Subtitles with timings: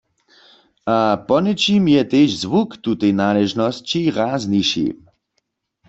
[0.97, 4.87] A poněčim je tež zwuk w tutej naležnosći razniši.